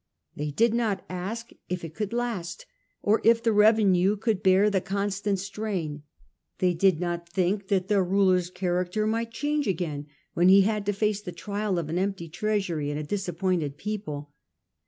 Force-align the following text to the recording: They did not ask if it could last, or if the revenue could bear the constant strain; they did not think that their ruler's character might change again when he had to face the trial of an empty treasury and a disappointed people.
They 0.35 0.49
did 0.49 0.73
not 0.73 1.05
ask 1.09 1.51
if 1.69 1.83
it 1.85 1.93
could 1.93 2.11
last, 2.11 2.65
or 3.03 3.21
if 3.23 3.43
the 3.43 3.51
revenue 3.53 4.17
could 4.17 4.41
bear 4.41 4.67
the 4.67 4.81
constant 4.81 5.37
strain; 5.37 6.01
they 6.57 6.73
did 6.73 6.99
not 6.99 7.29
think 7.29 7.67
that 7.67 7.87
their 7.87 8.03
ruler's 8.03 8.49
character 8.49 9.05
might 9.05 9.29
change 9.29 9.67
again 9.67 10.07
when 10.33 10.49
he 10.49 10.61
had 10.61 10.87
to 10.87 10.93
face 10.93 11.21
the 11.21 11.31
trial 11.31 11.77
of 11.77 11.87
an 11.87 11.99
empty 11.99 12.27
treasury 12.29 12.89
and 12.89 12.99
a 12.99 13.03
disappointed 13.03 13.77
people. 13.77 14.31